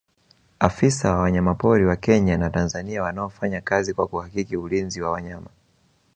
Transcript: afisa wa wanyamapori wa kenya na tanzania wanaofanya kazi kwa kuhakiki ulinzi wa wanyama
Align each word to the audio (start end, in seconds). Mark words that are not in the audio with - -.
afisa 0.59 1.11
wa 1.13 1.19
wanyamapori 1.19 1.85
wa 1.85 1.95
kenya 1.95 2.37
na 2.37 2.49
tanzania 2.49 3.03
wanaofanya 3.03 3.61
kazi 3.61 3.93
kwa 3.93 4.07
kuhakiki 4.07 4.57
ulinzi 4.57 5.01
wa 5.01 5.11
wanyama 5.11 5.49